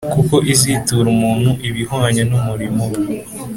kuko 0.13 0.35
izitūra 0.53 1.07
umuntu 1.15 1.49
ibihwanye 1.67 2.21
n’umurimo 2.29 2.83
we 2.91 2.99